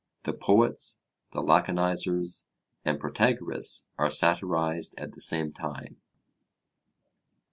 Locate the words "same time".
5.21-6.01